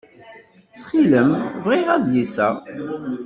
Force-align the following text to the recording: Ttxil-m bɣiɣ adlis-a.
Ttxil-m 0.71 1.29
bɣiɣ 1.63 1.87
adlis-a. 1.95 2.49